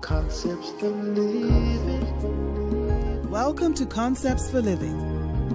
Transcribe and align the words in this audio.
Concepts 0.00 0.70
for 0.80 0.88
living. 0.88 2.00
Welcome 3.30 3.74
to 3.74 3.84
Concepts 3.84 4.50
for 4.50 4.62
Living. 4.62 4.98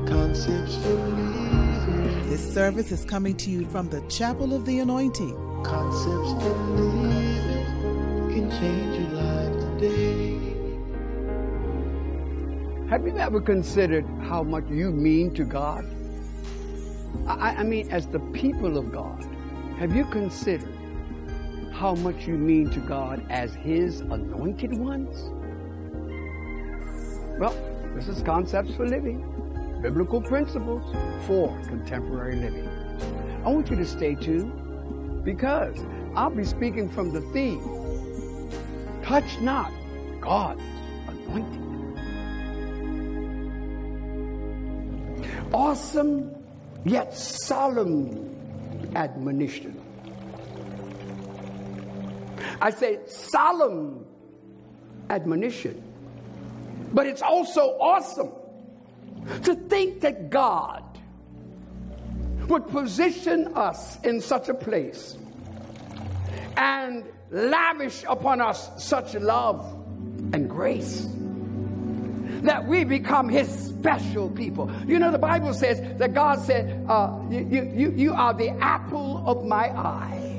Concepts 0.05 0.75
for 0.75 0.93
living. 0.93 2.29
This 2.29 2.53
service 2.53 2.91
is 2.91 3.03
coming 3.05 3.35
to 3.37 3.49
you 3.49 3.65
from 3.65 3.89
the 3.89 4.01
Chapel 4.01 4.53
of 4.53 4.65
the 4.65 4.77
Anointing. 4.79 5.35
Concepts 5.63 6.43
for 6.43 6.53
living 6.75 7.65
can 8.29 8.51
change 8.51 8.99
your 8.99 9.09
life 9.19 9.59
today. 9.79 10.37
Have 12.89 13.07
you 13.07 13.17
ever 13.17 13.41
considered 13.41 14.05
how 14.21 14.43
much 14.43 14.69
you 14.69 14.91
mean 14.91 15.33
to 15.33 15.43
God? 15.43 15.83
I, 17.27 17.55
I 17.55 17.63
mean, 17.63 17.91
as 17.91 18.05
the 18.07 18.19
people 18.19 18.77
of 18.77 18.91
God, 18.91 19.25
have 19.79 19.95
you 19.95 20.05
considered 20.05 20.74
how 21.75 21.93
much 21.95 22.25
you 22.25 22.37
mean 22.37 22.69
to 22.69 22.79
God 22.79 23.21
as 23.29 23.53
His 23.53 23.99
anointed 23.99 24.73
ones? 24.77 25.13
Well, 27.37 27.53
this 27.93 28.07
is 28.07 28.21
Concepts 28.21 28.73
for 28.75 28.87
Living, 28.87 29.19
biblical 29.81 30.21
principles 30.21 30.95
for 31.27 31.49
contemporary 31.67 32.37
living. 32.37 32.69
I 33.45 33.49
want 33.49 33.69
you 33.69 33.75
to 33.75 33.85
stay 33.85 34.15
tuned 34.15 35.25
because 35.25 35.77
I'll 36.15 36.29
be 36.29 36.45
speaking 36.45 36.89
from 36.89 37.11
the 37.11 37.19
theme 37.33 38.49
Touch 39.03 39.41
Not 39.41 39.69
God's 40.21 40.61
Anointed. 41.09 41.61
Awesome 45.53 46.33
yet 46.85 47.13
solemn 47.13 48.33
admonition. 48.95 49.84
I 52.65 52.71
say 52.71 52.97
solemn 53.05 54.07
admonition. 55.11 55.83
But 56.91 57.05
it's 57.05 57.21
also 57.21 57.77
awesome 57.79 58.31
to 59.43 59.53
think 59.53 60.01
that 60.01 60.31
God 60.31 60.83
would 62.47 62.67
position 62.69 63.53
us 63.53 63.99
in 64.01 64.19
such 64.19 64.49
a 64.49 64.55
place 64.55 65.15
and 66.57 67.05
lavish 67.29 68.03
upon 68.07 68.41
us 68.41 68.83
such 68.83 69.13
love 69.13 69.63
and 70.33 70.49
grace 70.49 71.07
that 72.41 72.65
we 72.65 72.83
become 72.83 73.29
his 73.29 73.47
special 73.47 74.27
people. 74.31 74.71
You 74.87 74.97
know, 74.97 75.11
the 75.11 75.19
Bible 75.19 75.53
says 75.53 75.81
that 75.99 76.15
God 76.15 76.41
said, 76.41 76.83
uh, 76.89 77.15
you, 77.29 77.71
you, 77.75 77.93
you 77.95 78.13
are 78.13 78.33
the 78.33 78.49
apple 78.59 79.23
of 79.27 79.45
my 79.45 79.69
eye. 79.69 80.34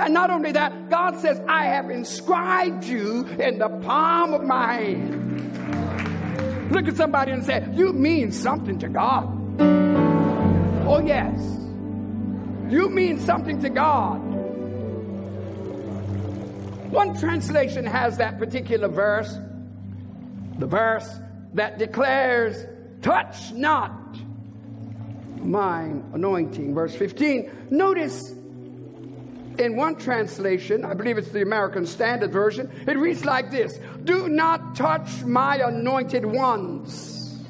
And 0.00 0.14
not 0.14 0.30
only 0.30 0.52
that, 0.52 0.88
God 0.88 1.20
says, 1.20 1.38
I 1.46 1.64
have 1.66 1.90
inscribed 1.90 2.84
you 2.84 3.26
in 3.38 3.58
the 3.58 3.68
palm 3.68 4.32
of 4.32 4.42
my 4.42 4.74
hand. 4.76 6.72
Look 6.72 6.88
at 6.88 6.96
somebody 6.96 7.32
and 7.32 7.44
say, 7.44 7.68
You 7.74 7.92
mean 7.92 8.32
something 8.32 8.78
to 8.78 8.88
God. 8.88 9.28
Oh, 10.88 11.02
yes. 11.04 11.38
You 12.72 12.88
mean 12.88 13.20
something 13.20 13.60
to 13.60 13.68
God. 13.68 14.18
One 16.90 17.18
translation 17.18 17.84
has 17.84 18.16
that 18.16 18.38
particular 18.38 18.88
verse, 18.88 19.36
the 20.58 20.66
verse 20.66 21.08
that 21.54 21.78
declares, 21.78 22.64
Touch 23.02 23.52
not 23.52 23.92
mine 25.36 26.10
anointing. 26.14 26.74
Verse 26.74 26.94
15. 26.94 27.68
Notice 27.70 28.34
in 29.60 29.76
one 29.76 29.94
translation, 29.94 30.84
I 30.84 30.94
believe 30.94 31.18
it's 31.18 31.28
the 31.28 31.42
American 31.42 31.86
Standard 31.86 32.32
Version, 32.32 32.70
it 32.86 32.96
reads 32.96 33.24
like 33.24 33.50
this 33.50 33.78
Do 34.04 34.28
not 34.28 34.74
touch 34.74 35.22
my 35.22 35.56
anointed 35.56 36.24
ones, 36.24 37.44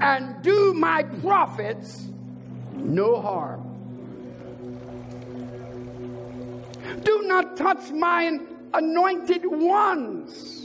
and 0.00 0.40
do 0.42 0.72
my 0.74 1.02
prophets 1.02 2.06
no 2.72 3.20
harm. 3.20 3.62
Do 7.02 7.22
not 7.26 7.56
touch 7.56 7.90
my 7.90 8.38
anointed 8.72 9.44
ones. 9.44 10.62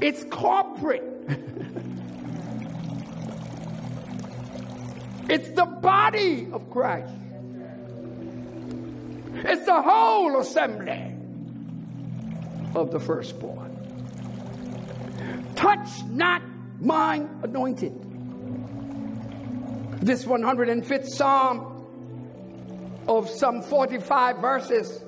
It's 0.00 0.24
corporate. 0.24 1.11
It's 5.28 5.48
the 5.50 5.64
body 5.64 6.48
of 6.52 6.68
Christ. 6.70 7.12
It's 9.34 9.66
the 9.66 9.82
whole 9.82 10.40
assembly 10.40 11.14
of 12.74 12.90
the 12.90 13.00
firstborn. 13.00 13.70
Touch 15.54 15.88
not 16.08 16.42
mine 16.80 17.28
anointed. 17.42 17.92
This 20.00 20.24
105th 20.24 21.08
Psalm 21.08 21.68
of 23.06 23.28
some 23.30 23.62
45 23.62 24.38
verses 24.38 25.04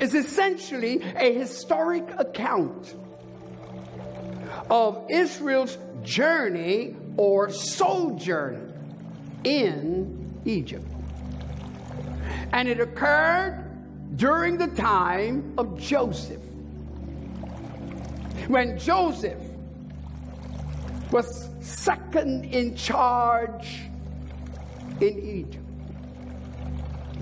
is 0.00 0.14
essentially 0.14 1.02
a 1.16 1.32
historic 1.32 2.04
account 2.18 2.94
of 4.70 5.06
Israel's 5.10 5.76
journey 6.02 6.96
or 7.16 7.50
sojourn 7.50 8.69
in 9.44 10.40
Egypt. 10.44 10.86
And 12.52 12.68
it 12.68 12.80
occurred 12.80 13.66
during 14.16 14.58
the 14.58 14.68
time 14.68 15.54
of 15.56 15.78
Joseph. 15.78 16.42
When 18.48 18.78
Joseph 18.78 19.40
was 21.12 21.48
second 21.60 22.44
in 22.46 22.74
charge 22.74 23.82
in 25.00 25.18
Egypt. 25.18 25.64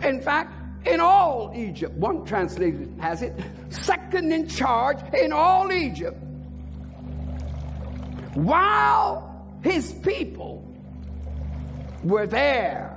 In 0.02 0.20
fact, 0.20 0.52
in 0.86 1.00
all 1.00 1.52
Egypt, 1.54 1.94
one 1.94 2.24
translation 2.24 2.96
has 2.98 3.22
it, 3.22 3.34
second 3.68 4.32
in 4.32 4.48
charge 4.48 4.98
in 5.14 5.32
all 5.32 5.72
Egypt. 5.72 6.16
While 8.34 9.44
his 9.62 9.92
people 9.92 10.67
were 12.04 12.26
there. 12.26 12.96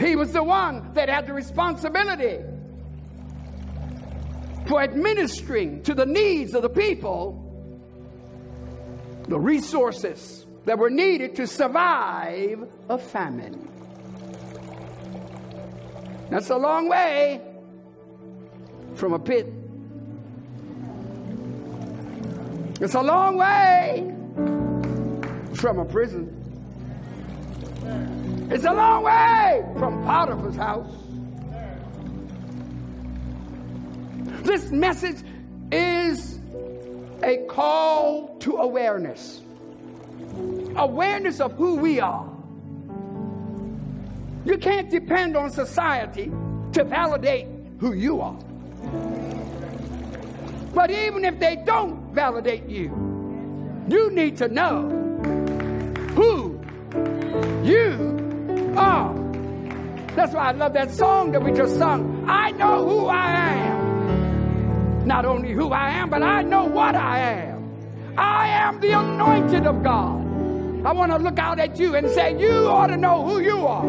He 0.00 0.14
was 0.16 0.32
the 0.32 0.42
one 0.42 0.92
that 0.94 1.08
had 1.08 1.26
the 1.26 1.32
responsibility 1.32 2.38
for 4.66 4.82
administering 4.82 5.82
to 5.82 5.94
the 5.94 6.06
needs 6.06 6.54
of 6.54 6.62
the 6.62 6.68
people 6.68 7.44
the 9.28 9.38
resources 9.38 10.46
that 10.64 10.78
were 10.78 10.90
needed 10.90 11.36
to 11.36 11.46
survive 11.46 12.66
a 12.88 12.98
famine. 12.98 13.68
That's 16.30 16.50
a 16.50 16.56
long 16.56 16.88
way 16.88 17.40
from 18.94 19.12
a 19.12 19.18
pit. 19.18 19.52
It's 22.80 22.94
a 22.94 23.02
long 23.02 23.36
way 23.36 24.17
from 25.54 25.78
a 25.78 25.84
prison. 25.84 26.34
It's 28.50 28.64
a 28.64 28.72
long 28.72 29.04
way 29.04 29.64
from 29.78 30.02
Potiphar's 30.04 30.56
house. 30.56 30.94
This 34.42 34.70
message 34.70 35.22
is 35.70 36.38
a 37.22 37.44
call 37.48 38.36
to 38.38 38.56
awareness 38.56 39.42
awareness 40.76 41.40
of 41.40 41.52
who 41.52 41.76
we 41.76 42.00
are. 42.00 42.28
You 44.44 44.56
can't 44.58 44.88
depend 44.90 45.36
on 45.36 45.50
society 45.50 46.30
to 46.72 46.84
validate 46.84 47.46
who 47.80 47.92
you 47.92 48.20
are. 48.20 48.38
But 50.74 50.90
even 50.90 51.24
if 51.24 51.38
they 51.38 51.56
don't 51.66 52.14
validate 52.14 52.68
you, 52.68 53.07
you 53.90 54.10
need 54.10 54.36
to 54.38 54.48
know 54.48 54.88
who 56.14 56.60
you 57.64 58.74
are. 58.76 59.14
That's 60.14 60.34
why 60.34 60.48
I 60.48 60.52
love 60.52 60.72
that 60.74 60.90
song 60.90 61.32
that 61.32 61.42
we 61.42 61.52
just 61.52 61.78
sung. 61.78 62.24
I 62.28 62.50
know 62.52 62.86
who 62.88 63.06
I 63.06 63.30
am. 63.30 65.06
Not 65.06 65.24
only 65.24 65.52
who 65.52 65.70
I 65.70 65.90
am, 65.90 66.10
but 66.10 66.22
I 66.22 66.42
know 66.42 66.64
what 66.64 66.94
I 66.94 67.18
am. 67.18 67.58
I 68.18 68.48
am 68.48 68.80
the 68.80 68.98
anointed 68.98 69.66
of 69.66 69.82
God. 69.82 70.18
I 70.84 70.92
want 70.92 71.12
to 71.12 71.18
look 71.18 71.38
out 71.38 71.58
at 71.58 71.78
you 71.78 71.94
and 71.94 72.08
say, 72.10 72.38
You 72.38 72.68
ought 72.68 72.88
to 72.88 72.96
know 72.96 73.24
who 73.26 73.40
you 73.40 73.66
are. 73.66 73.84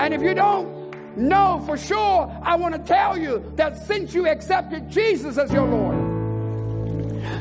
And 0.00 0.14
if 0.14 0.22
you 0.22 0.34
don't 0.34 1.16
know 1.16 1.62
for 1.66 1.76
sure, 1.76 2.30
I 2.42 2.56
want 2.56 2.74
to 2.74 2.80
tell 2.80 3.18
you 3.18 3.52
that 3.56 3.76
since 3.86 4.14
you 4.14 4.28
accepted 4.28 4.88
Jesus 4.88 5.36
as 5.36 5.52
your 5.52 5.66
Lord, 5.66 5.87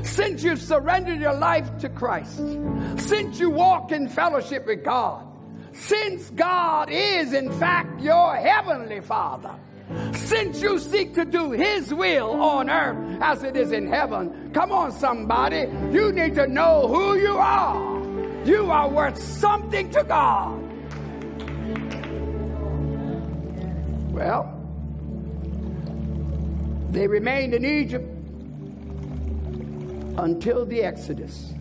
since 0.03 0.43
you've 0.43 0.61
surrendered 0.61 1.19
your 1.19 1.33
life 1.33 1.77
to 1.79 1.89
Christ, 1.89 2.37
since 2.97 3.39
you 3.39 3.49
walk 3.49 3.91
in 3.91 4.07
fellowship 4.07 4.65
with 4.65 4.83
God, 4.83 5.25
since 5.73 6.29
God 6.31 6.89
is 6.89 7.33
in 7.33 7.51
fact 7.59 8.01
your 8.01 8.35
heavenly 8.35 9.01
Father, 9.01 9.53
since 10.13 10.61
you 10.61 10.79
seek 10.79 11.13
to 11.13 11.23
do 11.23 11.51
His 11.51 11.93
will 11.93 12.41
on 12.41 12.69
earth 12.69 13.21
as 13.21 13.43
it 13.43 13.55
is 13.55 13.71
in 13.71 13.87
heaven, 13.87 14.51
come 14.53 14.71
on, 14.71 14.91
somebody, 14.91 15.69
you 15.91 16.11
need 16.11 16.35
to 16.35 16.47
know 16.47 16.87
who 16.87 17.17
you 17.17 17.37
are. 17.37 17.97
You 18.45 18.71
are 18.71 18.89
worth 18.89 19.21
something 19.21 19.89
to 19.91 20.03
God. 20.03 20.63
Well, 24.11 24.53
they 26.91 27.07
remained 27.07 27.53
in 27.53 27.63
Egypt 27.63 28.16
until 30.17 30.65
the 30.65 30.83
Exodus. 30.83 31.53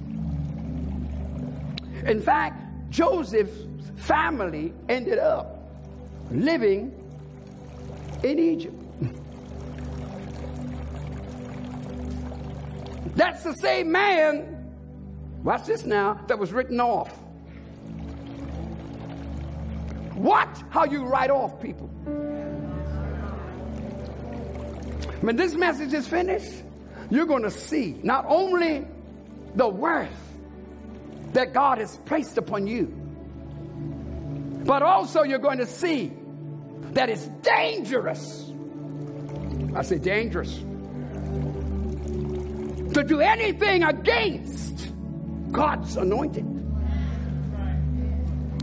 In 2.07 2.21
fact, 2.21 2.63
Joseph's 2.91 3.91
family 3.97 4.73
ended 4.89 5.19
up 5.19 5.71
living 6.31 6.93
in 8.23 8.39
Egypt. 8.39 8.75
That's 13.17 13.43
the 13.43 13.55
same 13.55 13.91
man, 13.91 14.73
watch 15.43 15.65
this 15.65 15.85
now, 15.85 16.21
that 16.29 16.39
was 16.39 16.53
written 16.53 16.81
off. 16.81 17.19
Watch 20.15 20.57
how 20.71 20.85
you 20.85 21.05
write 21.05 21.31
off 21.31 21.61
people. 21.61 21.89
When 25.21 25.37
this 25.37 25.55
message 25.55 25.93
is 25.93 26.07
finished, 26.07 26.63
you're 27.11 27.27
going 27.27 27.43
to 27.43 27.51
see 27.51 27.99
not 28.03 28.25
only 28.29 28.87
the 29.55 29.69
worth 29.69 30.11
that 31.33 31.53
God 31.53 31.79
has 31.79 31.97
placed 32.07 32.39
upon 32.39 32.67
you, 32.67 32.87
but 34.65 34.83
also 34.83 35.23
you're 35.23 35.39
going 35.39 35.59
to 35.59 35.67
see 35.67 36.13
that 36.93 37.09
it's 37.09 37.27
dangerous. 37.43 38.51
I 39.75 39.83
say 39.83 39.99
dangerous. 39.99 40.55
To 42.95 43.05
do 43.07 43.21
anything 43.21 43.83
against 43.83 44.93
God's 45.53 45.97
anointed. 45.97 46.56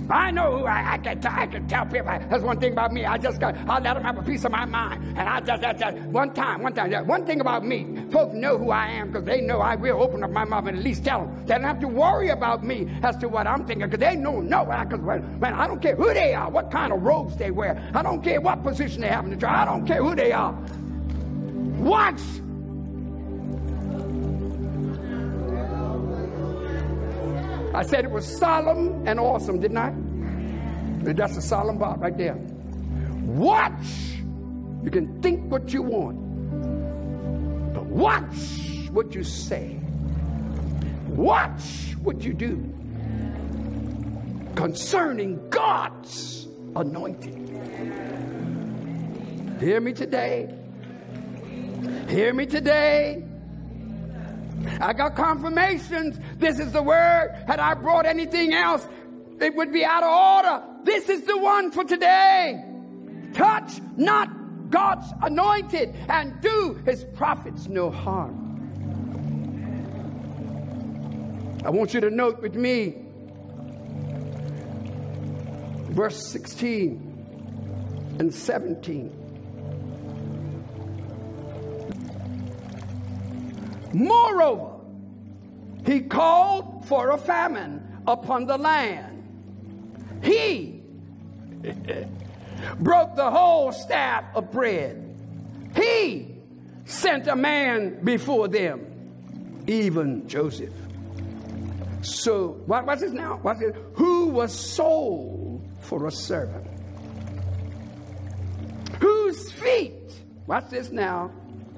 I 0.10 0.32
know 0.32 0.58
who 0.58 0.66
I, 0.66 0.94
I 0.94 0.98
can. 0.98 1.22
T- 1.22 1.28
I 1.30 1.48
can 1.48 1.68
tell 1.68 1.86
people. 1.86 2.06
That's 2.06 2.44
one 2.44 2.60
thing 2.60 2.74
about 2.74 2.92
me. 2.92 3.06
I 3.06 3.18
just 3.18 3.40
got. 3.40 3.56
I 3.70 3.80
let 3.80 3.94
them 3.94 4.04
have 4.04 4.18
a 4.18 4.24
piece 4.24 4.44
of 4.44 4.52
my 4.52 4.66
mind, 4.66 5.18
and 5.18 5.28
I 5.30 5.40
just 5.40 5.62
that, 5.62 5.78
that 5.80 5.98
one 6.06 6.34
time, 6.34 6.62
one 6.62 6.74
time. 6.74 6.92
One 7.08 7.26
thing 7.26 7.42
about 7.42 7.66
me, 7.66 8.04
folks 8.12 8.34
know 8.34 8.58
who 8.58 8.72
I 8.72 8.88
am 8.88 9.12
because 9.12 9.26
they 9.26 9.42
know 9.42 9.60
I 9.60 9.76
will 9.76 10.02
open 10.02 10.24
up 10.24 10.32
my 10.32 10.44
mouth 10.44 10.68
and 10.68 10.78
at 10.78 10.84
least 10.84 11.06
tell 11.06 11.26
them. 11.26 11.46
They 11.46 11.54
don't 11.56 11.64
have 11.64 11.80
to 11.80 11.88
worry 11.88 12.30
about 12.30 12.64
me 12.64 12.90
as 13.04 13.16
to 13.18 13.30
what 13.30 13.48
I'm 13.48 13.66
thinking 13.66 13.90
because 13.90 14.00
they 14.00 14.16
know 14.16 14.42
no. 14.42 14.66
Because 14.66 15.00
man, 15.40 15.54
I 15.54 15.68
don't 15.68 15.82
care 15.82 15.96
who 15.96 16.14
they 16.14 16.34
are, 16.34 16.50
what 16.50 16.72
kind 16.72 16.92
of 16.92 17.02
robes 17.02 17.38
they 17.38 17.52
wear. 17.52 17.82
I 17.94 18.02
don't 18.02 18.22
care 18.22 18.42
what 18.42 18.64
position 18.64 19.02
they 19.02 19.08
have 19.08 19.26
in 19.26 19.32
the 19.32 19.38
church. 19.38 19.50
I 19.50 19.66
don't 19.66 19.86
care 19.86 20.04
who 20.04 20.16
they 20.16 20.32
are. 20.32 20.54
Watch 21.80 22.20
I 27.74 27.82
said 27.84 28.06
it 28.06 28.12
was 28.12 28.26
solemn 28.26 29.08
and 29.08 29.20
awesome, 29.20 29.60
didn't 29.60 29.78
I? 29.78 29.94
That's 31.12 31.38
a 31.38 31.42
solemn 31.42 31.80
part 31.80 32.00
right 32.00 32.16
there. 32.18 32.36
Watch. 33.26 34.20
You 34.84 34.92
can 34.92 35.22
think 35.22 35.52
what 35.52 35.74
you 35.74 35.82
want, 35.82 36.18
but 37.74 37.86
watch 37.86 38.90
what 38.92 39.16
you 39.16 39.24
say. 39.24 39.80
Watch 41.08 41.96
what 42.04 42.24
you 42.24 42.34
do 42.34 42.58
concerning 44.56 45.50
God's 45.50 46.48
anointing. 46.76 47.40
Hear 49.60 49.80
me 49.80 49.94
today. 49.94 50.54
Hear 52.10 52.34
me 52.34 52.46
today. 52.46 53.24
I 54.80 54.94
got 54.94 55.16
confirmations. 55.16 56.20
This 56.38 56.60
is 56.60 56.72
the 56.72 56.82
word. 56.82 57.32
Had 57.48 57.60
I 57.60 57.74
brought 57.74 58.06
anything 58.06 58.54
else, 58.54 58.88
it 59.40 59.56
would 59.56 59.72
be 59.72 59.84
out 59.84 60.04
of 60.04 60.10
order. 60.10 60.64
This 60.84 61.10
is 61.10 61.24
the 61.24 61.38
one 61.38 61.72
for 61.72 61.84
today. 61.84 62.64
Touch 63.34 63.82
not 63.98 64.30
God's 64.70 65.08
anointed 65.22 65.96
and 66.10 66.40
do 66.42 66.82
his 66.86 67.04
prophets 67.04 67.68
no 67.68 67.90
harm. 67.92 68.40
I 71.66 71.70
want 71.70 71.94
you 71.94 72.02
to 72.02 72.10
note 72.10 72.42
with 72.42 72.56
me 72.56 73.04
verse 75.94 76.28
16 76.32 78.16
and 78.20 78.34
17. 78.34 79.23
Moreover, 83.94 84.72
he 85.86 86.02
called 86.02 86.86
for 86.88 87.12
a 87.12 87.18
famine 87.18 88.02
upon 88.08 88.48
the 88.48 88.58
land. 88.58 89.20
He 90.24 90.82
broke 92.80 93.16
the 93.16 93.30
whole 93.30 93.72
staff 93.72 94.24
of 94.36 94.52
bread. 94.52 95.00
He 95.76 96.36
sent 96.86 97.28
a 97.28 97.36
man 97.36 98.04
before 98.04 98.48
them, 98.48 99.64
even 99.68 100.28
Joseph. 100.28 100.74
So, 102.02 102.62
what, 102.66 102.86
what's 102.86 103.02
this 103.02 103.14
now? 103.14 103.40
What's 103.42 103.60
this? 103.60 103.76
Who 103.94 104.28
was 104.28 104.54
sold 104.54 105.66
for 105.82 106.08
a 106.08 106.12
servant? 106.12 106.68
Whose 109.00 109.52
feet, 109.52 109.94
watch 110.48 110.70
this 110.70 110.92
now, 110.92 111.32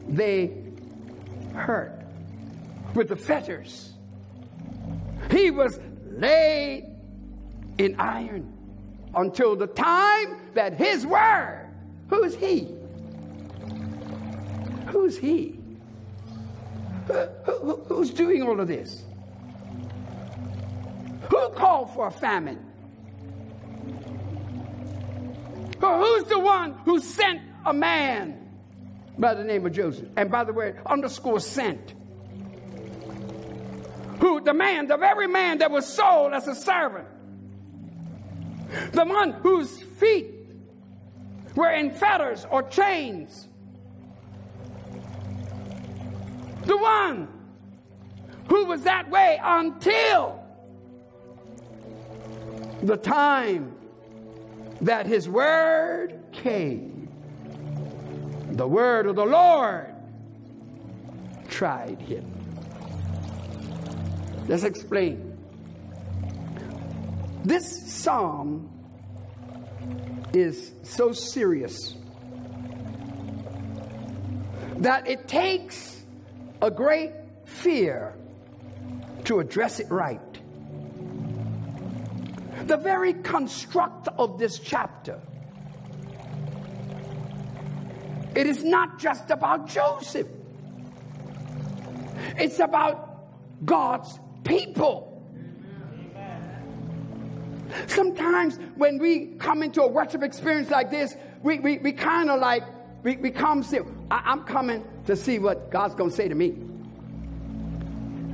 they 0.07 0.51
hurt 1.53 2.04
with 2.95 3.09
the 3.09 3.15
fetters. 3.15 3.93
He 5.29 5.51
was 5.51 5.79
laid 6.11 6.85
in 7.77 7.99
iron 7.99 8.51
until 9.13 9.55
the 9.55 9.67
time 9.67 10.37
that 10.53 10.73
his 10.73 11.05
word, 11.05 11.69
who's 12.07 12.35
he? 12.35 12.73
Who's 14.87 15.17
he? 15.17 15.59
Who, 17.07 17.13
who, 17.13 17.75
who's 17.87 18.11
doing 18.11 18.43
all 18.43 18.59
of 18.59 18.67
this? 18.67 19.03
Who 21.29 21.49
called 21.49 21.93
for 21.93 22.07
a 22.07 22.11
famine? 22.11 22.63
Who's 25.81 26.23
the 26.25 26.39
one 26.39 26.73
who 26.85 26.99
sent 26.99 27.41
a 27.65 27.73
man 27.73 28.49
by 29.17 29.33
the 29.33 29.43
name 29.43 29.65
of 29.65 29.73
Joseph? 29.73 30.07
And 30.15 30.31
by 30.31 30.43
the 30.43 30.53
way, 30.53 30.75
underscore 30.85 31.39
sent 31.39 31.93
who 34.19 34.41
demand 34.41 34.91
of 34.91 35.01
every 35.01 35.27
man 35.27 35.59
that 35.59 35.71
was 35.71 35.85
sold 35.85 36.33
as 36.33 36.47
a 36.47 36.55
servant. 36.55 37.07
The 38.91 39.05
one 39.05 39.31
whose 39.31 39.81
feet 39.81 40.31
were 41.55 41.71
in 41.71 41.91
fetters 41.91 42.45
or 42.49 42.63
chains. 42.63 43.47
The 46.65 46.77
one 46.77 47.27
who 48.49 48.65
was 48.65 48.81
that 48.83 49.09
way 49.09 49.39
until 49.41 50.43
the 52.81 52.97
time 52.97 53.75
that 54.81 55.05
his 55.05 55.29
word 55.29 56.19
came. 56.31 57.07
The 58.51 58.67
word 58.67 59.05
of 59.07 59.15
the 59.15 59.25
Lord 59.25 59.93
tried 61.49 62.01
him. 62.01 62.34
Let's 64.47 64.63
explain. 64.63 65.37
This 67.43 67.91
psalm 67.91 68.69
is 70.33 70.71
so 70.83 71.11
serious 71.11 71.95
that 74.77 75.07
it 75.07 75.27
takes 75.27 76.03
a 76.61 76.69
great 76.69 77.11
fear 77.45 78.15
to 79.23 79.39
address 79.39 79.79
it 79.79 79.89
right. 79.89 80.19
The 82.67 82.77
very 82.77 83.13
construct 83.13 84.07
of 84.17 84.37
this 84.37 84.59
chapter. 84.59 85.19
It 88.35 88.47
is 88.47 88.63
not 88.63 88.99
just 88.99 89.31
about 89.31 89.67
Joseph. 89.67 90.27
It's 92.37 92.59
about 92.59 93.27
God's 93.63 94.19
people. 94.45 95.11
Sometimes 97.87 98.57
when 98.75 98.99
we 98.99 99.27
come 99.37 99.61
into 99.61 99.81
a 99.81 99.87
worship 99.87 100.23
experience 100.23 100.69
like 100.69 100.89
this, 100.89 101.15
we, 101.43 101.59
we, 101.59 101.79
we 101.79 101.91
kind 101.91 102.29
of 102.29 102.39
like, 102.39 102.63
we, 103.03 103.17
we 103.17 103.31
come 103.31 103.63
see, 103.63 103.79
I, 104.09 104.21
I'm 104.25 104.43
coming 104.43 104.85
to 105.07 105.15
see 105.15 105.39
what 105.39 105.69
God's 105.71 105.95
going 105.95 106.09
to 106.09 106.15
say 106.15 106.27
to 106.29 106.35
me. 106.35 106.55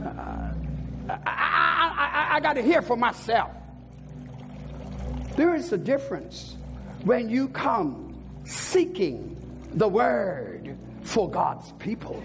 Uh, 0.05 0.53
I, 1.09 1.17
I, 1.25 2.27
I, 2.31 2.35
I 2.35 2.39
got 2.39 2.53
to 2.53 2.61
hear 2.61 2.81
for 2.81 2.95
myself. 2.95 3.51
There 5.35 5.55
is 5.55 5.71
a 5.71 5.77
difference 5.77 6.55
when 7.03 7.29
you 7.29 7.47
come 7.47 8.21
seeking 8.43 9.37
the 9.73 9.87
word 9.87 10.77
for 11.01 11.29
God's 11.29 11.71
people, 11.79 12.21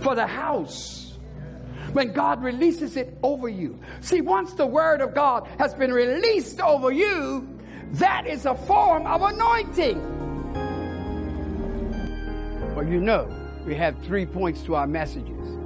for 0.00 0.14
the 0.14 0.26
house. 0.26 1.07
When 1.98 2.12
God 2.12 2.44
releases 2.44 2.96
it 2.96 3.18
over 3.24 3.48
you. 3.48 3.76
See, 4.02 4.20
once 4.20 4.52
the 4.52 4.64
word 4.64 5.00
of 5.00 5.14
God 5.14 5.48
has 5.58 5.74
been 5.74 5.92
released 5.92 6.60
over 6.60 6.92
you, 6.92 7.58
that 7.94 8.24
is 8.24 8.46
a 8.46 8.54
form 8.54 9.04
of 9.04 9.20
anointing. 9.22 10.00
Well, 12.76 12.86
you 12.86 13.00
know, 13.00 13.28
we 13.66 13.74
have 13.74 14.00
three 14.04 14.26
points 14.26 14.62
to 14.62 14.76
our 14.76 14.86
messages. 14.86 15.58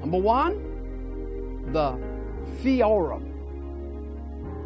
Number 0.00 0.16
one, 0.16 1.70
the 1.70 1.98
theorem. 2.62 3.28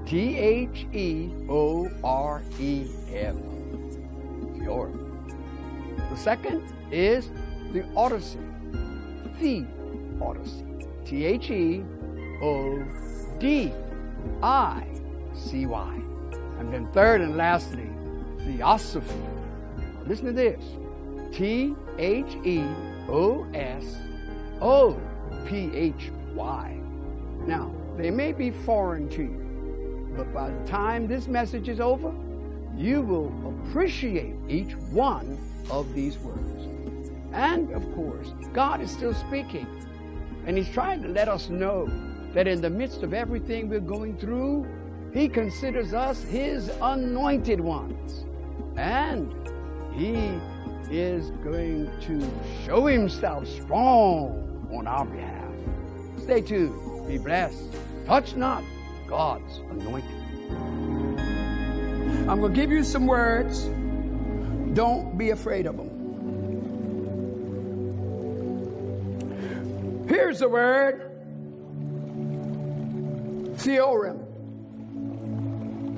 T 0.06 0.38
H 0.38 0.86
E 0.92 1.32
O 1.48 1.90
R 2.04 2.44
E 2.60 2.86
M. 3.12 4.56
Theorem. 4.60 5.34
The 6.10 6.16
second 6.16 6.62
is 6.92 7.28
the 7.72 7.84
Odyssey. 7.96 8.38
The 9.40 9.66
Odyssey. 10.20 10.65
T 11.06 11.25
H 11.25 11.50
E 11.50 11.84
O 12.42 12.84
D 13.38 13.72
I 14.42 14.84
C 15.34 15.66
Y. 15.66 16.00
And 16.58 16.72
then 16.72 16.90
third 16.92 17.20
and 17.20 17.36
lastly, 17.36 17.88
Theosophy. 18.40 19.14
Listen 20.06 20.26
to 20.26 20.32
this 20.32 20.62
T 21.32 21.75
H 21.98 22.36
E 22.44 22.64
O 23.08 23.46
S 23.54 23.96
O 24.60 25.00
P 25.46 25.70
H 25.75 26.10
Y. 26.34 26.80
Now, 27.46 27.72
they 27.96 28.10
may 28.10 28.32
be 28.32 28.50
foreign 28.50 29.08
to 29.10 29.22
you. 29.22 30.14
But 30.16 30.32
by 30.32 30.50
the 30.50 30.66
time 30.66 31.06
this 31.06 31.28
message 31.28 31.68
is 31.68 31.78
over, 31.78 32.12
you 32.76 33.02
will 33.02 33.32
appreciate 33.68 34.34
each 34.48 34.75
one 34.90 35.38
of 35.70 35.94
these 35.94 36.18
words. 36.18 36.68
And 37.32 37.70
of 37.72 37.82
course, 37.94 38.32
God 38.52 38.80
is 38.80 38.90
still 38.90 39.14
speaking. 39.14 39.66
And 40.46 40.56
He's 40.56 40.68
trying 40.68 41.02
to 41.02 41.08
let 41.08 41.28
us 41.28 41.50
know 41.50 41.90
that 42.32 42.46
in 42.46 42.60
the 42.60 42.70
midst 42.70 43.02
of 43.02 43.12
everything 43.12 43.68
we're 43.68 43.80
going 43.80 44.16
through, 44.16 44.66
He 45.12 45.28
considers 45.28 45.92
us 45.92 46.22
His 46.22 46.70
anointed 46.80 47.60
ones. 47.60 48.24
And 48.76 49.34
He 49.92 50.38
is 50.90 51.30
going 51.42 51.90
to 52.02 52.30
show 52.64 52.86
Himself 52.86 53.46
strong 53.48 54.68
on 54.72 54.86
our 54.86 55.04
behalf. 55.04 55.52
Stay 56.18 56.40
tuned. 56.40 57.08
Be 57.08 57.18
blessed. 57.18 57.64
Touch 58.06 58.36
not 58.36 58.62
God's 59.08 59.58
anointing. 59.70 60.22
I'm 62.28 62.40
going 62.40 62.52
to 62.52 62.60
give 62.60 62.70
you 62.70 62.84
some 62.84 63.06
words. 63.06 63.68
Don't 64.74 65.16
be 65.16 65.30
afraid 65.30 65.66
of 65.66 65.76
them. 65.76 65.95
Here's 70.16 70.38
the 70.38 70.49
word 70.49 71.12
theorem. 73.58 74.18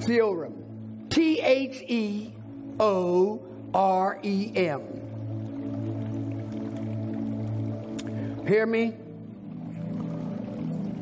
Theorem. 0.00 1.06
T 1.08 1.38
H 1.38 1.84
E 1.86 2.32
O 2.80 3.40
R 3.72 4.18
E 4.24 4.52
M. 4.56 4.82
Hear 8.48 8.66
me? 8.66 8.96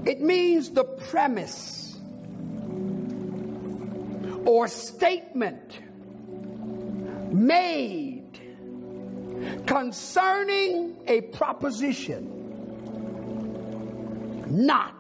It 0.05 0.21
means 0.21 0.69
the 0.69 0.85
premise 0.85 1.97
or 4.45 4.69
statement 4.69 5.81
made 7.33 8.39
concerning 9.65 10.99
a 11.07 11.23
proposition 11.23 12.36
not 14.57 14.95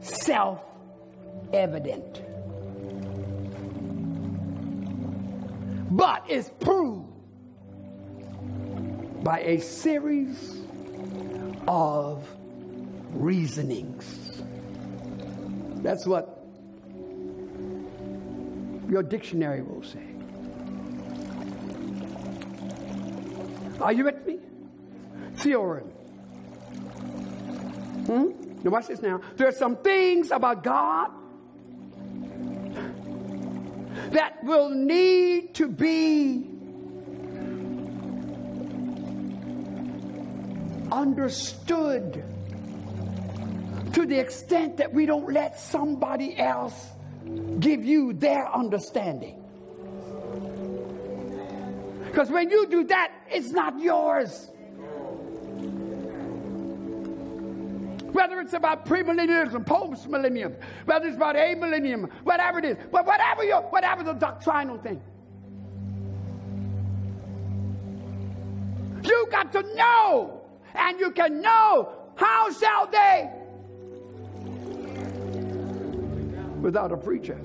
self 0.00 0.64
evident, 1.52 2.22
but 5.90 6.28
is 6.28 6.50
proved 6.60 7.06
by 9.22 9.38
a 9.40 9.60
series 9.60 10.62
of 11.68 12.28
reasonings. 13.12 14.42
That's 15.76 16.04
what 16.04 16.44
your 18.88 19.04
dictionary 19.04 19.62
will 19.62 19.84
say. 19.84 20.02
Are 23.80 23.92
you 23.92 24.04
with 24.04 24.26
me? 24.26 24.38
Theorem. 25.36 25.92
Now 28.66 28.72
watch 28.72 28.88
this 28.88 29.00
now. 29.00 29.20
There 29.36 29.46
are 29.46 29.52
some 29.52 29.76
things 29.76 30.32
about 30.32 30.64
God 30.64 31.12
that 34.10 34.42
will 34.42 34.70
need 34.70 35.54
to 35.54 35.68
be 35.68 36.50
understood 40.90 42.24
to 43.92 44.04
the 44.04 44.18
extent 44.18 44.78
that 44.78 44.92
we 44.92 45.06
don't 45.06 45.32
let 45.32 45.60
somebody 45.60 46.36
else 46.36 46.90
give 47.60 47.84
you 47.84 48.14
their 48.14 48.52
understanding. 48.52 49.44
Because 52.06 52.32
when 52.32 52.50
you 52.50 52.66
do 52.66 52.82
that, 52.82 53.12
it's 53.30 53.52
not 53.52 53.78
yours. 53.78 54.50
Whether 58.16 58.40
it's 58.40 58.54
about 58.54 58.86
premillennialism, 58.86 59.66
post-millennium, 59.66 60.56
whether 60.86 61.06
it's 61.06 61.16
about 61.16 61.36
a 61.36 61.54
millennium, 61.54 62.08
whatever 62.24 62.60
it 62.60 62.64
is, 62.64 62.78
but 62.90 63.04
whatever 63.04 63.44
your, 63.44 63.60
whatever 63.64 64.02
the 64.02 64.14
doctrinal 64.14 64.78
thing, 64.78 65.02
you 69.04 69.28
got 69.30 69.52
to 69.52 69.60
know, 69.74 70.40
and 70.74 70.98
you 70.98 71.10
can 71.10 71.42
know. 71.42 71.92
How 72.14 72.50
shall 72.52 72.86
they? 72.86 73.30
Without 76.62 76.92
a 76.92 76.96
preacher. 76.96 77.38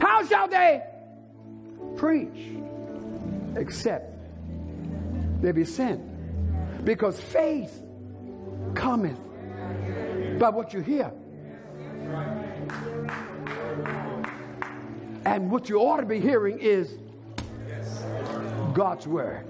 How 0.00 0.24
shall 0.24 0.46
they 0.46 0.80
preach 1.96 2.56
except 3.56 4.14
they 5.42 5.50
be 5.50 5.64
sent? 5.64 6.84
Because 6.84 7.18
faith 7.20 7.83
cometh 8.74 9.18
by 10.38 10.48
what 10.48 10.72
you 10.72 10.80
hear. 10.80 11.12
And 15.24 15.50
what 15.50 15.68
you 15.68 15.78
ought 15.78 16.00
to 16.00 16.06
be 16.06 16.20
hearing 16.20 16.58
is 16.58 16.98
God's 18.74 19.06
word. 19.06 19.46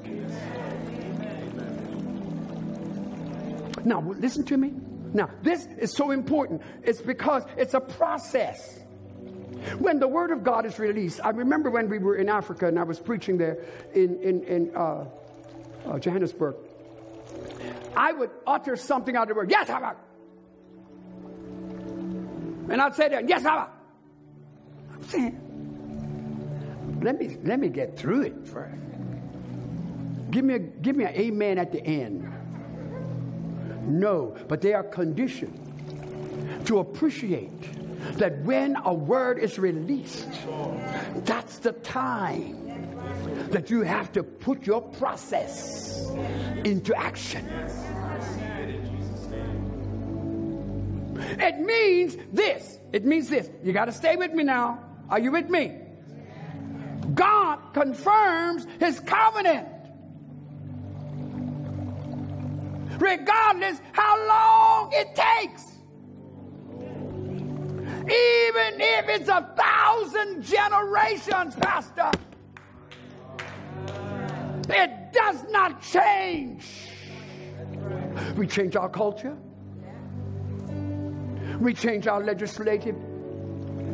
Now, 3.84 4.00
listen 4.18 4.44
to 4.44 4.56
me. 4.56 4.72
Now, 5.12 5.30
this 5.42 5.66
is 5.78 5.92
so 5.92 6.10
important. 6.10 6.62
It's 6.82 7.00
because 7.00 7.44
it's 7.56 7.74
a 7.74 7.80
process. 7.80 8.80
When 9.78 9.98
the 9.98 10.08
word 10.08 10.30
of 10.30 10.42
God 10.42 10.66
is 10.66 10.78
released, 10.78 11.20
I 11.22 11.30
remember 11.30 11.70
when 11.70 11.88
we 11.88 11.98
were 11.98 12.16
in 12.16 12.28
Africa 12.28 12.66
and 12.66 12.78
I 12.78 12.82
was 12.82 12.98
preaching 12.98 13.38
there 13.38 13.58
in, 13.94 14.20
in, 14.20 14.42
in 14.44 14.76
uh, 14.76 15.04
uh, 15.86 15.98
Johannesburg. 15.98 16.56
I 17.96 18.12
would 18.12 18.30
utter 18.46 18.76
something 18.76 19.16
out 19.16 19.22
of 19.22 19.28
the 19.28 19.34
word, 19.34 19.50
yes, 19.50 19.68
Abba. 19.68 19.96
And 22.70 22.80
I'd 22.80 22.94
say 22.94 23.08
that, 23.08 23.28
yes, 23.28 23.44
Abba. 23.44 23.70
I'm 24.92 25.02
saying, 25.04 25.40
let 27.02 27.18
me, 27.18 27.36
let 27.44 27.60
me 27.60 27.68
get 27.68 27.98
through 27.98 28.22
it 28.22 28.46
first. 28.46 28.74
Give 30.30 30.44
me, 30.44 30.54
a, 30.54 30.58
give 30.58 30.96
me 30.96 31.04
an 31.04 31.14
amen 31.14 31.58
at 31.58 31.70
the 31.70 31.84
end. 31.84 32.30
No, 33.86 34.36
but 34.48 34.60
they 34.60 34.72
are 34.72 34.82
conditioned 34.82 35.60
to 36.64 36.78
appreciate 36.78 37.50
that 38.18 38.40
when 38.42 38.76
a 38.84 38.92
word 38.92 39.38
is 39.38 39.58
released, 39.58 40.28
that's 41.24 41.58
the 41.58 41.72
time 41.72 42.83
that 43.54 43.70
you 43.70 43.82
have 43.82 44.10
to 44.12 44.24
put 44.24 44.66
your 44.66 44.82
process 44.82 46.10
into 46.64 46.92
action. 46.94 47.48
It 51.16 51.60
means 51.60 52.16
this. 52.32 52.80
It 52.92 53.04
means 53.04 53.28
this. 53.28 53.48
You 53.62 53.72
got 53.72 53.84
to 53.84 53.92
stay 53.92 54.16
with 54.16 54.32
me 54.32 54.42
now. 54.42 54.80
Are 55.08 55.20
you 55.20 55.30
with 55.30 55.48
me? 55.48 55.78
God 57.14 57.60
confirms 57.72 58.66
his 58.80 58.98
covenant. 58.98 59.68
Regardless 62.98 63.80
how 63.92 64.26
long 64.26 64.90
it 64.92 65.14
takes. 65.14 65.62
Even 68.02 68.80
if 68.80 69.08
it's 69.08 69.28
a 69.28 69.48
thousand 69.56 70.42
generations, 70.42 71.54
Pastor 71.54 72.10
it 74.68 75.12
does 75.12 75.44
not 75.50 75.82
change. 75.82 76.64
We 78.36 78.46
change 78.46 78.76
our 78.76 78.88
culture. 78.88 79.36
We 81.60 81.74
change 81.74 82.06
our 82.06 82.22
legislative 82.22 82.96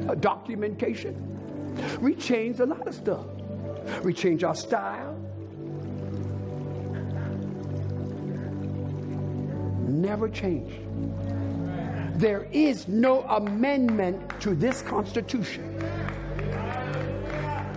uh, 0.08 0.14
documentation. 0.14 1.26
We 2.00 2.14
change 2.14 2.60
a 2.60 2.66
lot 2.66 2.86
of 2.86 2.94
stuff. 2.94 3.26
We 4.02 4.12
change 4.12 4.44
our 4.44 4.54
style. 4.54 5.16
Never 9.86 10.28
changed. 10.28 10.78
There 12.20 12.48
is 12.52 12.86
no 12.88 13.22
amendment 13.22 14.40
to 14.40 14.54
this 14.54 14.82
Constitution. 14.82 15.78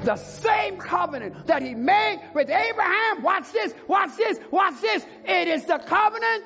The 0.04 0.16
same 0.16 0.78
covenant 0.78 1.48
that 1.48 1.62
he 1.62 1.74
made 1.74 2.22
with 2.34 2.50
Abraham, 2.50 3.24
watch 3.24 3.52
this, 3.52 3.74
watch 3.88 4.16
this, 4.18 4.40
watch 4.52 4.82
this. 4.82 5.06
It 5.26 5.48
is 5.48 5.66
the 5.66 5.78
covenant 5.80 6.46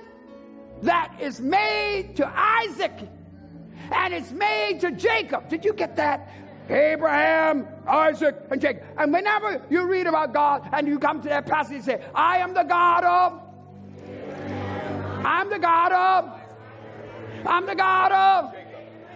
that 0.83 1.15
is 1.19 1.41
made 1.41 2.15
to 2.17 2.31
Isaac 2.35 2.93
and 3.91 4.13
it's 4.13 4.31
made 4.31 4.79
to 4.81 4.91
Jacob. 4.91 5.49
Did 5.49 5.65
you 5.65 5.73
get 5.73 5.95
that? 5.95 6.29
Abraham, 6.69 7.67
Isaac, 7.87 8.35
and 8.51 8.59
Jacob. 8.59 8.83
And 8.97 9.13
whenever 9.13 9.61
you 9.69 9.85
read 9.85 10.05
about 10.05 10.33
God 10.33 10.67
and 10.73 10.87
you 10.87 10.99
come 10.99 11.21
to 11.21 11.29
that 11.29 11.45
passage 11.45 11.83
say, 11.83 12.03
I 12.13 12.37
am 12.39 12.53
the 12.53 12.63
God 12.63 13.03
of, 13.03 13.41
I'm 15.25 15.49
the 15.49 15.59
God 15.59 15.91
of, 15.93 16.39
I'm 17.45 17.65
the 17.65 17.75
God 17.75 18.11
of, 18.11 18.55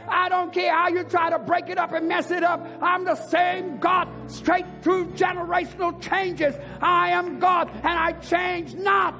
I 0.07 0.29
don't 0.29 0.53
care 0.53 0.73
how 0.73 0.89
you 0.89 1.03
try 1.03 1.29
to 1.29 1.39
break 1.39 1.69
it 1.69 1.77
up 1.77 1.91
and 1.91 2.07
mess 2.07 2.31
it 2.31 2.43
up. 2.43 2.65
I'm 2.81 3.05
the 3.05 3.15
same 3.15 3.77
God, 3.79 4.07
straight 4.27 4.65
through 4.81 5.07
generational 5.13 5.99
changes. 6.01 6.55
I 6.81 7.09
am 7.11 7.39
God, 7.39 7.69
and 7.69 7.87
I 7.87 8.13
change 8.13 8.73
not. 8.75 9.15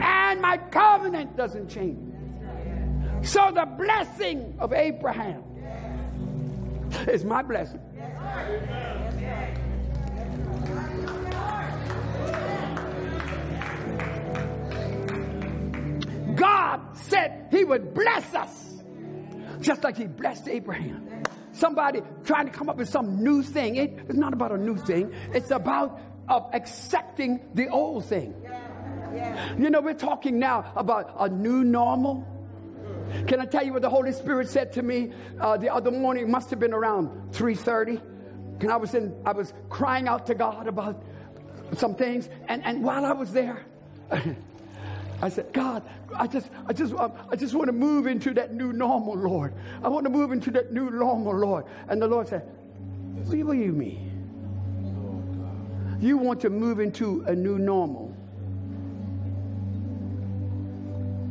And 0.00 0.40
my 0.40 0.58
covenant 0.70 1.36
doesn't 1.36 1.68
change. 1.68 2.02
So 3.22 3.50
the 3.52 3.66
blessing 3.66 4.56
of 4.58 4.72
Abraham 4.72 5.42
is 7.08 7.24
my 7.24 7.42
blessing. 7.42 7.80
God 16.34 16.80
said 16.94 17.48
he 17.50 17.64
would 17.64 17.94
bless 17.94 18.34
us 18.34 18.65
just 19.66 19.82
like 19.82 19.96
he 19.96 20.06
blessed 20.06 20.46
Abraham. 20.48 21.24
Somebody 21.52 22.00
trying 22.24 22.46
to 22.46 22.52
come 22.52 22.68
up 22.68 22.76
with 22.76 22.88
some 22.88 23.22
new 23.22 23.42
thing. 23.42 23.76
It, 23.76 23.98
it's 24.08 24.16
not 24.16 24.32
about 24.32 24.52
a 24.52 24.56
new 24.56 24.76
thing, 24.76 25.12
it's 25.34 25.50
about 25.50 26.00
of 26.28 26.48
accepting 26.54 27.40
the 27.54 27.68
old 27.68 28.04
thing. 28.04 28.34
You 29.58 29.70
know, 29.70 29.80
we're 29.80 29.94
talking 29.94 30.38
now 30.38 30.72
about 30.76 31.14
a 31.18 31.28
new 31.28 31.64
normal. 31.64 32.26
Can 33.26 33.40
I 33.40 33.46
tell 33.46 33.64
you 33.64 33.72
what 33.72 33.82
the 33.82 33.88
Holy 33.88 34.12
Spirit 34.12 34.48
said 34.48 34.72
to 34.74 34.82
me 34.82 35.12
uh, 35.40 35.56
the 35.56 35.72
other 35.72 35.90
morning? 35.90 36.24
It 36.24 36.28
must 36.28 36.50
have 36.50 36.58
been 36.58 36.74
around 36.74 37.32
3:30. 37.32 38.00
And 38.60 38.70
I 38.70 38.76
was 38.76 38.94
in, 38.94 39.14
I 39.24 39.32
was 39.32 39.52
crying 39.68 40.08
out 40.08 40.26
to 40.26 40.34
God 40.34 40.66
about 40.66 41.02
some 41.76 41.94
things, 41.94 42.28
and, 42.48 42.64
and 42.64 42.82
while 42.82 43.04
I 43.04 43.12
was 43.12 43.32
there, 43.32 43.66
I 45.22 45.28
said, 45.28 45.52
God, 45.52 45.82
I 46.14 46.26
just, 46.26 46.50
I 46.66 46.72
just, 46.72 46.94
um, 46.94 47.12
I 47.30 47.36
just 47.36 47.54
want 47.54 47.68
to 47.68 47.72
move 47.72 48.06
into 48.06 48.34
that 48.34 48.52
new 48.52 48.72
normal, 48.72 49.14
Lord. 49.14 49.54
I 49.82 49.88
want 49.88 50.04
to 50.04 50.10
move 50.10 50.30
into 50.30 50.50
that 50.52 50.72
new 50.72 50.90
normal, 50.90 51.34
Lord. 51.34 51.64
And 51.88 52.00
the 52.02 52.06
Lord 52.06 52.28
said, 52.28 52.42
What 53.24 53.30
do 53.30 53.36
you 53.36 53.72
mean? 53.72 54.12
You 56.00 56.18
want 56.18 56.40
to 56.42 56.50
move 56.50 56.80
into 56.80 57.24
a 57.26 57.34
new 57.34 57.58
normal. 57.58 58.14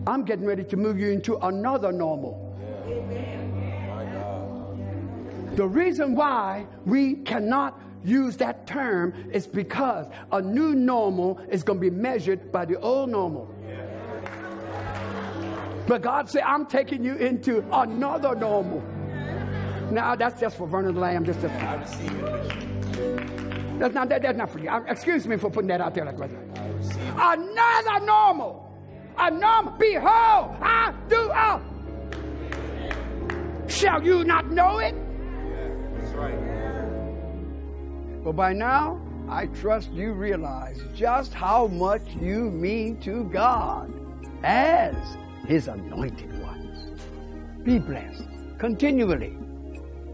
I'm 0.08 0.24
getting 0.24 0.46
ready 0.46 0.64
to 0.64 0.78
move 0.78 1.00
you 1.00 1.12
into 1.12 1.38
another 1.38 1.92
normal. 1.92 2.42
The 5.56 5.68
reason 5.68 6.16
why 6.16 6.68
we 6.86 7.16
cannot 7.16 7.80
use 8.04 8.38
that 8.38 8.68
term 8.68 9.14
is 9.32 9.48
because 9.48 10.08
a 10.32 10.42
new 10.42 10.76
normal 10.76 11.40
is 11.50 11.64
going 11.64 11.80
to 11.80 11.82
be 11.82 11.96
measured 11.96 12.52
by 12.52 12.66
the 12.66 12.80
old 12.80 13.10
normal. 13.10 13.55
But 15.88 16.02
God 16.02 16.30
said, 16.30 16.44
I'm 16.44 16.66
taking 16.66 17.04
you 17.04 17.16
into 17.16 17.64
another 17.72 18.36
normal. 18.36 18.82
Now, 19.92 20.16
that's 20.16 20.40
just 20.40 20.58
for 20.58 20.68
Vernon 20.68 20.96
Lambe. 20.96 21.26
Just 21.26 21.44
a, 21.44 21.48
that's 23.78 23.94
not, 23.94 24.10
that, 24.10 24.22
that's 24.22 24.38
not 24.38 24.50
for 24.50 24.60
you. 24.60 24.70
Uh, 24.70 24.82
excuse 24.88 25.28
me 25.28 25.38
for 25.38 25.50
putting 25.52 25.68
that 25.68 25.82
out 25.82 25.94
there 25.94 26.06
like 26.06 26.18
that. 26.18 26.30
Another 27.18 28.06
normal. 28.06 28.62
A 29.18 29.30
normal. 29.30 29.74
Behold, 29.74 30.56
I 30.62 30.94
do 31.08 31.32
all. 31.32 31.62
Shall 33.68 34.04
you 34.04 34.24
not 34.24 34.50
know 34.50 34.80
it? 34.80 34.96
That's 36.00 36.14
right. 36.14 36.36
But 38.24 38.34
by 38.34 38.54
now, 38.54 39.00
I 39.30 39.48
trust 39.48 39.92
you 39.92 40.14
realize 40.14 40.80
just 40.96 41.34
how 41.34 41.68
much 41.68 42.02
you 42.20 42.50
mean 42.50 43.00
to 43.02 43.26
God 43.26 43.94
as 44.44 44.96
His 45.48 45.68
anointed 45.68 46.42
ones. 46.42 47.02
Be 47.64 47.80
blessed 47.80 48.28
continually. 48.58 49.38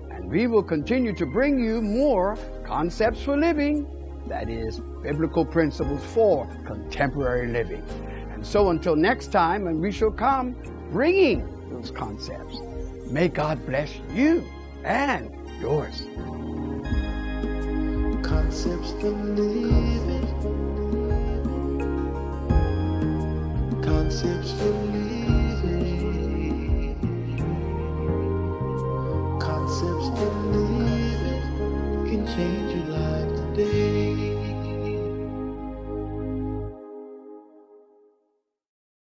And 0.09 0.29
we 0.29 0.47
will 0.47 0.63
continue 0.63 1.13
to 1.15 1.25
bring 1.25 1.59
you 1.59 1.81
more 1.81 2.37
concepts 2.65 3.23
for 3.23 3.37
living, 3.37 3.87
that 4.27 4.49
is, 4.49 4.81
biblical 5.01 5.45
principles 5.45 6.03
for 6.13 6.47
contemporary 6.65 7.47
living. 7.47 7.83
And 8.33 8.45
so 8.45 8.69
until 8.69 8.95
next 8.95 9.31
time, 9.31 9.67
and 9.67 9.79
we 9.79 9.91
shall 9.91 10.11
come 10.11 10.55
bringing 10.91 11.47
those 11.71 11.91
concepts, 11.91 12.59
may 13.07 13.27
God 13.27 13.65
bless 13.65 13.93
you 14.13 14.43
and 14.83 15.29
yours. 15.61 16.07
Concepts 18.23 18.91
for 18.99 19.09
living. 19.09 20.27
Concepts 23.81 24.51
for 24.51 24.65
living. 24.65 25.10